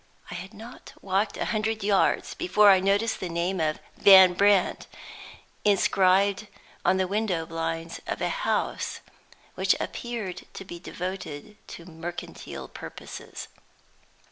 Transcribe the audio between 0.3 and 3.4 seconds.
I had not walked a hundred yards before I noticed the